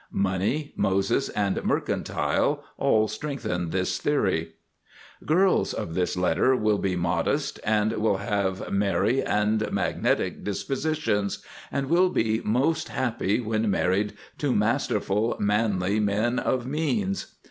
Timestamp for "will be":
6.55-6.95, 11.87-12.41